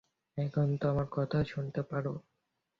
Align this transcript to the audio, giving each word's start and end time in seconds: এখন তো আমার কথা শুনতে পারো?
এখন 0.37 0.67
তো 0.77 0.85
আমার 0.89 1.07
কথা 1.11 1.39
শুনতে 1.43 1.81
পারো? 1.83 2.13